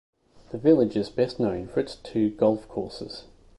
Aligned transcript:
The 0.49 0.57
village 0.57 0.95
is 0.97 1.11
best 1.11 1.39
known 1.39 1.67
for 1.67 1.79
its 1.79 1.95
two 1.97 2.31
golf 2.31 2.67
courses. 2.67 3.25